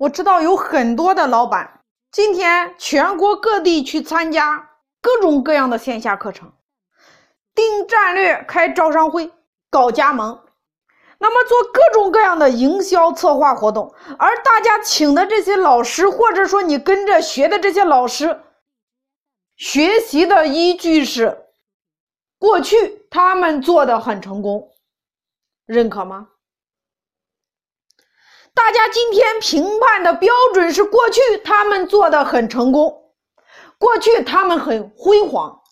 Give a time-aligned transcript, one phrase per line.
[0.00, 4.70] 我知道有很多的老板，今天全国各地去参加
[5.02, 6.50] 各种各样的线下课程，
[7.54, 9.30] 定战略、开招商会、
[9.68, 10.42] 搞加盟，
[11.18, 13.94] 那么做各种各样的营销策划活动。
[14.18, 18.40] 而大家请的这些老师，或者说你跟着学的这些老师，
[19.58, 21.44] 学习的依据是
[22.38, 24.70] 过去他们做的很成功，
[25.66, 26.28] 认可吗？
[28.54, 33.12] 大家今天评判的标准是过去他们做的很成功，
[33.78, 35.62] 过去他们很辉煌。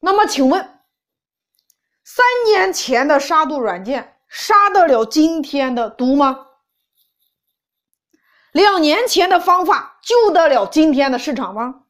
[0.00, 0.80] 那么，请问，
[2.04, 6.46] 三年前的杀毒软件杀得了今天的毒吗？
[8.52, 11.82] 两年前的方法救得了今天的市场吗？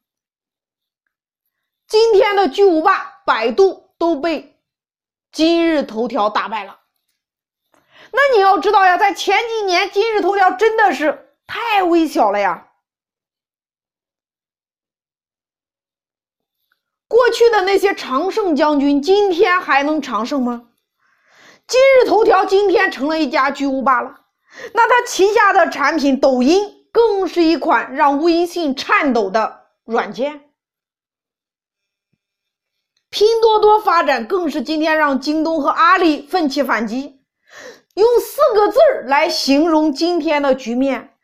[1.87, 4.59] 今天的巨无霸百度都被
[5.31, 6.79] 今日头条打败了。
[8.11, 12.67] 那你要知道呀，在前几年，今日头条真的是太微小了呀。
[17.07, 20.67] 过去的那些常胜将军，今天还能长胜吗？
[21.67, 24.21] 今日头条今天成了一家巨无霸了，
[24.73, 30.49] 那它旗下的产品抖音更是一款让微信颤抖的软件。
[33.09, 37.16] 拼多多发展更是今天让京东和阿里奋起反击。
[37.97, 41.15] 用四个字儿来形容今天的局面，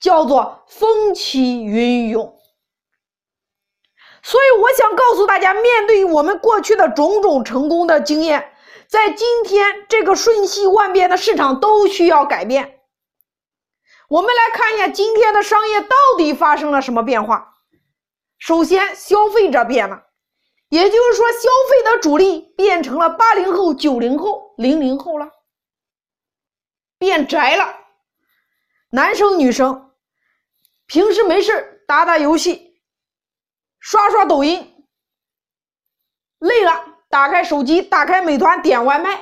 [0.00, 2.38] 叫做风起云涌。
[4.22, 8.50] 所以，我想告诉大家，面对我们过去的种种成功的经验，
[8.88, 12.80] 在今天这个瞬息万变的市场，都需要改变。
[14.08, 17.56] 我们来看一下今天的商业到底发生了什么变化。
[18.38, 20.04] 首先，消费者变了，
[20.70, 25.28] 也就是说，消费的主力变成了八零后、九零后、零零后了。
[27.02, 27.80] 变宅了，
[28.90, 29.90] 男生女生
[30.86, 32.80] 平时没事打打游戏，
[33.80, 34.86] 刷刷抖音，
[36.38, 39.20] 累了打开手机，打开美团点外卖，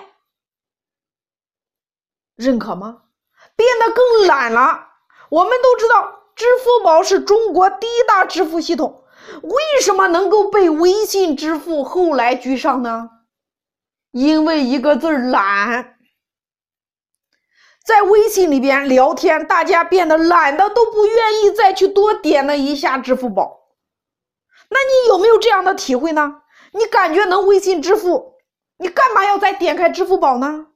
[2.36, 3.04] 认可吗？
[3.56, 4.88] 变得更懒了。
[5.30, 9.06] 我们都知道，支付宝是中国第一大支付系统，
[9.42, 13.08] 为什么能够被微信支付后来居上呢？
[14.10, 15.96] 因为一个字儿懒。
[17.90, 23.72] 在微信里边聊天，大家变得懒的都不愿意再去多点了一下支付宝。
[24.68, 26.42] 那你有没有这样的体会呢？
[26.72, 28.34] 你感觉能微信支付，
[28.78, 30.68] 你干嘛要再点开支付宝呢？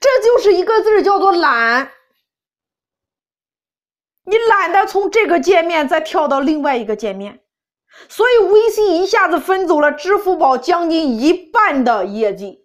[0.00, 1.90] 这就是一个字叫做懒。
[4.24, 7.40] 你懒得从这个界面再跳到另外一个界面，
[8.08, 12.63] 所以微信一下子分走了支付宝将近一半的业绩。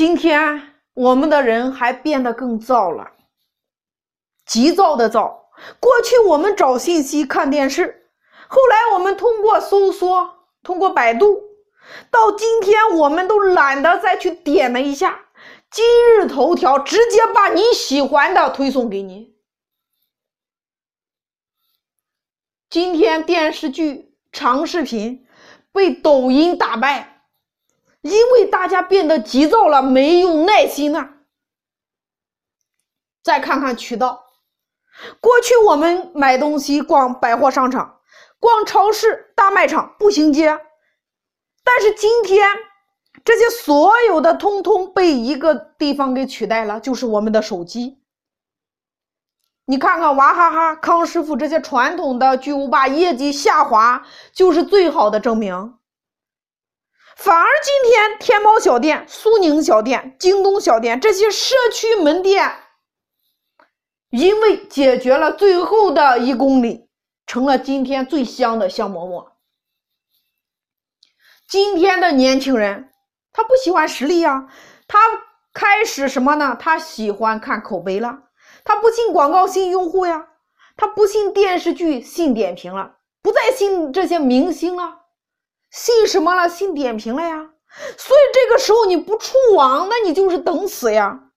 [0.00, 0.62] 今天
[0.94, 3.12] 我们的人还变得更躁了，
[4.46, 5.50] 急躁的躁。
[5.78, 8.10] 过去我们找信息、看电视，
[8.48, 11.42] 后来我们通过搜索、通过百度，
[12.10, 15.20] 到今天我们都懒得再去点了一下
[15.70, 15.84] 今
[16.14, 19.34] 日头条，直接把你喜欢的推送给你。
[22.70, 25.26] 今天电视剧、长视频
[25.72, 27.19] 被抖音打败。
[28.02, 31.10] 因为大家变得急躁了，没有耐心了。
[33.22, 34.24] 再看看渠道，
[35.20, 38.00] 过去我们买东西逛百货商场、
[38.38, 40.58] 逛超市、大卖场、步行街，
[41.62, 42.48] 但是今天
[43.22, 47.98] 这些所有的通通被一个地方给取代了，就是我们的手机。
[49.66, 55.78] 你看看娃哈哈、康师傅这些传统的巨无霸业绩下滑，就是最好的证明。
[57.20, 62.50] 反而今天，天猫小店、苏宁小店、京东小店这些社区门店，
[64.08, 66.88] 因为解决了最后的一公里，
[67.26, 69.36] 成了今天最香的香馍馍。
[71.46, 72.90] 今天的年轻人，
[73.34, 74.48] 他不喜欢实力呀，
[74.88, 74.98] 他
[75.52, 76.56] 开始什么呢？
[76.58, 78.18] 他喜欢看口碑了，
[78.64, 80.26] 他不信广告，信用户呀，
[80.74, 84.99] 他不信电视剧，信点评了，不再信这些明星了。
[85.70, 86.48] 信什么了？
[86.48, 87.50] 信点评了呀！
[87.96, 91.30] 所以这个时候你不出网，那你就是等死呀！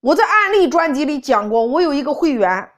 [0.00, 2.72] 我在案例专辑里讲过，我有一个会员，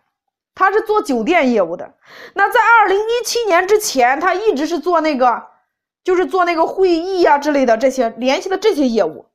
[0.55, 1.97] 他是做酒店业务的。
[2.35, 5.47] 那在二零一七年之前，他一直是做那个，
[6.03, 9.27] 就是做那个会议呀之类的这些联系的这些业务。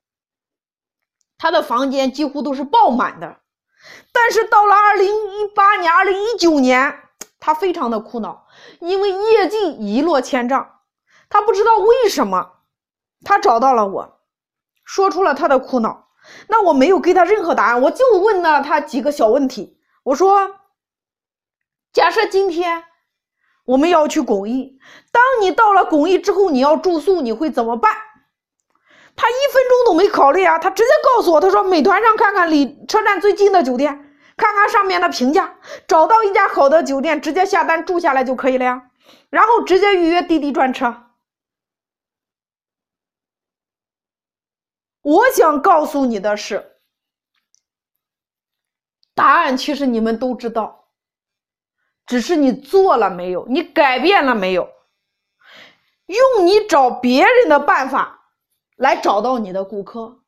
[1.38, 3.38] 他的房间几乎都是爆满的。
[4.12, 6.98] 但是到了二零一八年、二零一九年。
[7.42, 8.48] 他非常的苦恼，
[8.80, 10.80] 因为业绩一落千丈，
[11.28, 12.52] 他不知道为什么。
[13.24, 14.20] 他找到了我，
[14.86, 16.08] 说出了他的苦恼。
[16.48, 19.80] 那我没有给他任何答案，我就问了他几个小问题。
[20.04, 20.56] 我说
[21.92, 22.84] ：“假设今天
[23.66, 24.78] 我们要去公益，
[25.12, 27.92] 当你到了公益之后，你要住宿，你会怎么办？”
[29.16, 34.11] 他一分钟都没考虑啊，他直接告诉我：“他说美团上看看离车站最近的酒店，
[34.42, 35.56] 看看上面的评价，
[35.88, 38.90] 找到一家好的酒店，直接下单住下来就可以了呀，
[39.30, 41.00] 然后直接预约滴滴专车。”
[45.04, 46.80] 我想告诉你的是，
[49.14, 50.88] 答案其实你们都知道，
[52.08, 54.68] 只是你做了没有，你改变了没有，
[56.08, 58.32] 用你找别人的办法
[58.76, 60.21] 来找到你的顾客。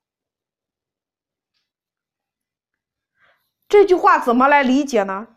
[3.74, 5.30] 这句话怎么来理解呢？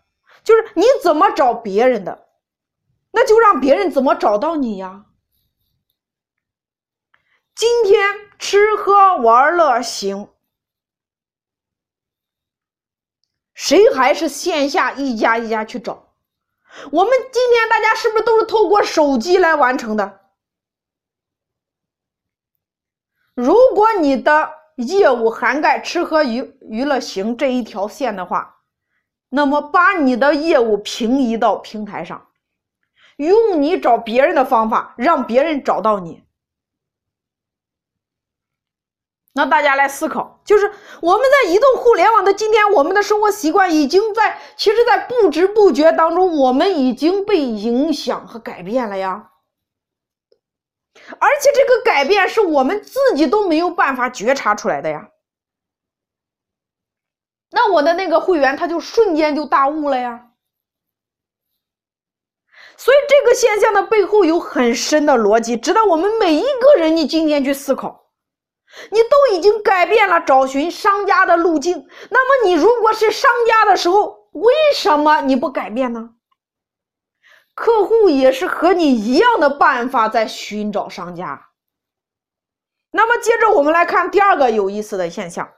[0.44, 2.28] 就是你怎么找别人的，
[3.12, 5.06] 那就让别人怎么找到你呀。
[7.54, 8.26] 今天。
[8.38, 10.28] 吃喝玩乐行，
[13.54, 16.12] 谁还是线下一家一家去找？
[16.92, 20.20] 我们今天大家是不是都是透过手机来完成的？
[23.32, 28.56] 如果你的业务涵盖吃喝娱娱乐行这一条线的话，
[29.31, 32.26] 那么把你的业务平移到平台上，
[33.17, 36.23] 用你找别人的方法，让别人找到你。
[39.32, 40.70] 那大家来思考，就是
[41.02, 49.31] 我们在移动互联网的今天，我们的生活习惯已经在，其实，在不知不觉当中，我们已经被影响和改变了呀。
[51.18, 55.08] 而且这个改变是我们自己都没有办法觉察出来的呀。
[57.50, 60.22] 那我的那个会员他就瞬间就大悟了呀。
[62.76, 68.10] 所以这个现象的背后有很深的逻辑，值得我们每一个人你今天去思考。
[68.90, 76.15] 你都已经改变了找寻商家的路径，那么你如果是商家的时候，为什么你不改变呢？
[77.56, 81.48] 客户也是和你一样的办法在寻找商家。
[82.90, 85.54] 那么接着我们来看第二个有意思的现象，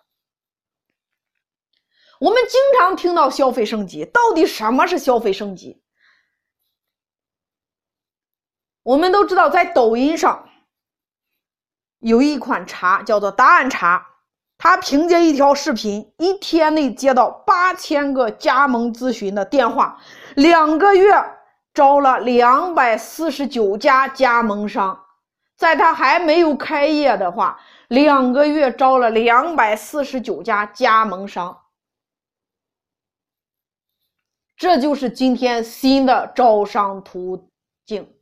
[2.21, 5.83] 我们经常听到消费升级，到底什么是消费升级？
[8.85, 10.49] 我们都知道，在抖音上。
[11.99, 14.07] 有一款茶叫做答案茶，
[14.57, 20.01] 它凭借一条视频，一天内接到八千个加盟咨询的电话，
[20.37, 21.13] 两个月
[21.79, 25.01] 招了两百四十九家加盟商。
[25.57, 31.57] 在他还没有开业的话，两个月招了两百四十九家加盟商。
[34.57, 37.49] 这就是今天新的招商途
[37.87, 38.13] 径。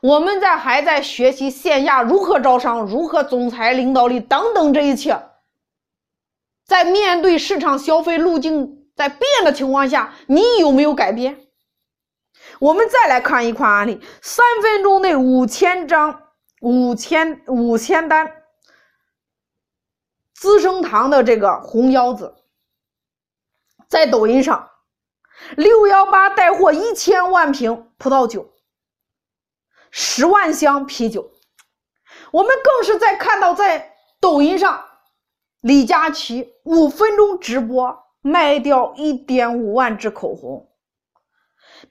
[0.00, 5.20] 我们在还在学习线下如何招商、如何总裁领导力等等这一切，
[6.64, 11.45] 在面对市场消费路径在变的情况下，你有没有改变？
[12.60, 16.22] 我们再来看一款案例：三分钟内五千张、
[16.60, 18.44] 五千五千单，
[20.34, 22.34] 资生堂的这个红腰子，
[23.88, 24.70] 在抖音上
[25.56, 28.52] 六幺八带货一千万瓶葡萄酒。
[29.90, 31.30] 十万箱啤酒，
[32.30, 34.84] 我们更是在看到在抖音上，
[35.60, 40.68] 李佳琦五分钟直播卖掉一点五万支口红，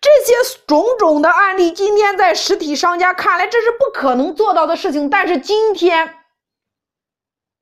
[0.02, 0.34] 这些
[0.68, 6.16] 种种的案例，今天在实体商家看来这是不可能做到的事情，但是今天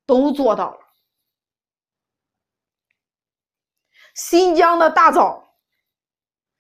[0.05, 0.77] 都做到了。
[4.15, 5.55] 新疆的大枣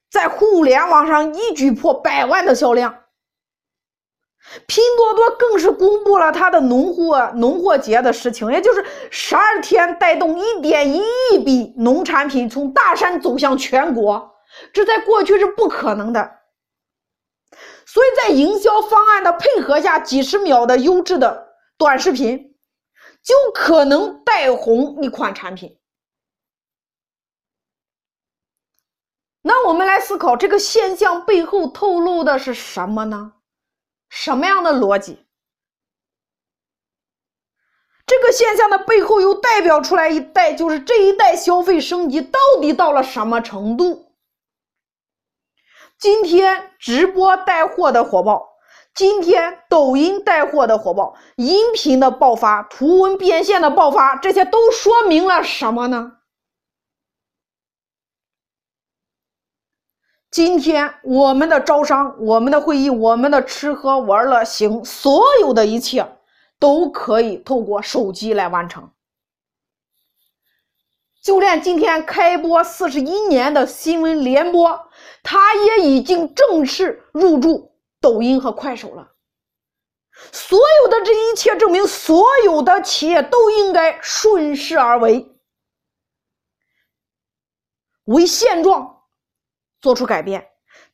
[0.09, 2.99] 在互联网上一举破百万的销量。
[4.67, 11.01] 拼多多更是公布了它的农货农货节的事情，也就是十二天带动一点一
[11.31, 14.32] 亿笔农产品从大山走向全国，
[14.71, 16.39] 这在过去是不可能的。
[17.85, 22.55] 所以在营销方案的配合下，几十秒的优质的短视频
[23.21, 25.79] 就可能带红一款产品。
[29.41, 33.33] 那我们来思考这个现象背后透露的是什么呢？
[34.09, 35.25] 什么样的逻辑？
[38.05, 44.12] 这个现象的背后又代表出来一代，就是这一代消费升级到底到了什么程度？
[46.03, 48.57] 今天直播带货的火爆，
[48.93, 56.17] 今天抖音带货的火爆，音频的爆发，图文变现的爆发，这些都说明了什么呢？
[60.29, 66.05] 今天我们的招商、我们的会议、我们的吃喝玩乐行，所有的一切
[66.59, 68.91] 都可以透过手机来完成。
[71.23, 74.91] 就连今天开播四十一年的新闻联播，
[75.23, 79.13] 它也已经正式入驻抖音和快手了。
[80.33, 85.25] 所有的这一切证明，所有的企业都应该顺势而为，
[88.03, 89.03] 为现状
[89.79, 90.45] 做出改变，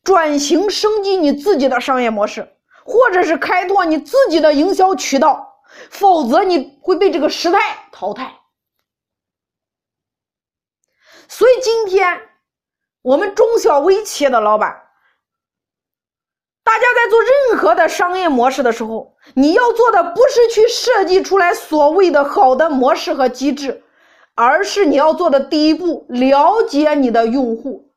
[0.03, 2.47] 转型升级你自己的商业模式，
[2.85, 5.59] 或者是开拓你自己的营销渠道，
[5.89, 8.38] 否则你会被这个时代淘汰。
[11.29, 12.21] 所以今天
[13.03, 14.87] 我们中小微企业的老板。
[16.63, 23.83] 大家在做任何的商业模式的时候，你要做的不是去设计出来所谓的好的模式和机制，
[24.35, 27.91] 而是你要做的第一步，了解你的用户，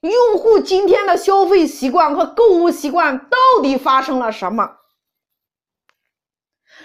[0.00, 4.76] 用户今天的消费习惯和购物习惯到底发生了什么？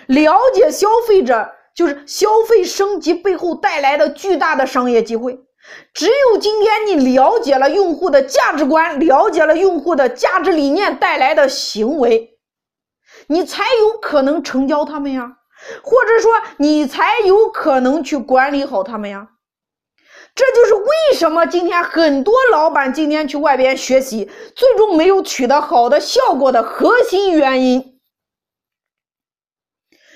[0.08, 5.40] 了解消费者就是消费升级背后带来的巨大的商业机会。
[5.94, 12.38] 只有今天你了解了用户的价值观，了解了用户的价值理念带来的行为，
[13.28, 15.38] 你才有可能成交他们呀，
[15.84, 19.30] 或者说你才有可能去管理好他们呀。
[20.36, 28.00] 这就是为什么今天很多老板今天去外边学习，最终没有取得好的效果的核心原因，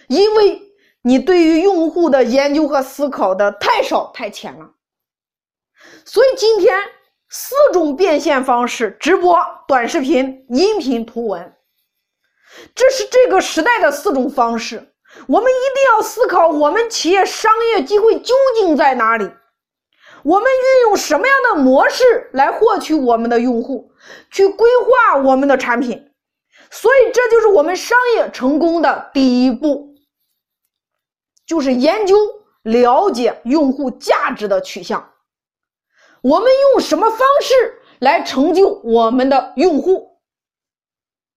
[0.07, 0.59] 因为
[1.03, 4.71] 你对于用户的研究和思考的太少太浅了。
[6.05, 6.79] 所以今天
[7.29, 11.55] 四种变现方式：直播、短视频、音频、图文，
[12.73, 14.93] 这是这个时代的四种方式。
[15.27, 19.29] 我们一定要思考，我们企业商业机会究竟在哪里？
[20.23, 23.91] 我们运用什么样的模式来获取我们的用户，
[24.31, 26.11] 去规划我们的产品？
[26.69, 29.95] 所以，这就是我们商业成功的第一步，
[31.45, 32.17] 就是研究
[32.63, 35.13] 了解用户价值的取向。
[36.27, 37.53] 我们用什么方式
[37.99, 40.16] 来成就我们的用户？